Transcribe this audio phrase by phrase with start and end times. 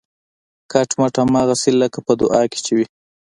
[0.71, 2.85] کټ مټ هماغسې لکه په دعا کې چې وي